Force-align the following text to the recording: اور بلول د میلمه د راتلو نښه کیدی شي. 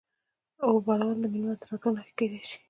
اور 0.63 0.75
بلول 0.85 1.15
د 1.21 1.25
میلمه 1.33 1.53
د 1.59 1.63
راتلو 1.69 1.95
نښه 1.95 2.11
کیدی 2.17 2.41
شي. 2.49 2.57